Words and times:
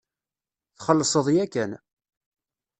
Txellṣeḍ 0.77 1.27
yakan. 1.35 1.71